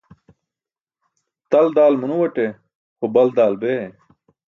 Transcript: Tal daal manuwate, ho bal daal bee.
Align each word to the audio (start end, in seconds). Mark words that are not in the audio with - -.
Tal 1.51 1.67
daal 1.75 1.95
manuwate, 2.01 2.45
ho 2.99 3.05
bal 3.15 3.29
daal 3.37 3.53
bee. 3.61 3.81